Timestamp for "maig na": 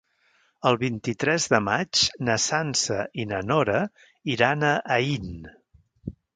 1.65-2.39